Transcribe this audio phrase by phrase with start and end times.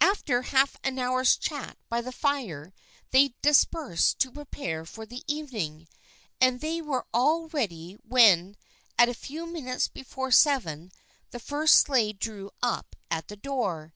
[0.00, 2.72] After half an hour's chat by the fire
[3.10, 5.86] they dis persed to prepare for the evening,
[6.40, 8.56] and they were all ready when
[8.96, 10.92] at a few minutes before seven
[11.30, 13.92] the first sleigh drew up at the door.